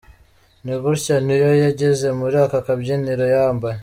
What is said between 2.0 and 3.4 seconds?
muri aka kabyiniro